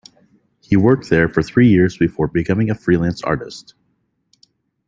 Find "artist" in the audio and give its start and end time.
3.21-3.75